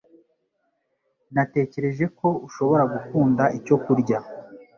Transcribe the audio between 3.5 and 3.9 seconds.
icyo